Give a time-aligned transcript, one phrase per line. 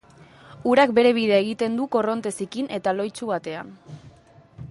[0.69, 3.73] urak bere bidea egiten du korronte zikin eta lohitsu batean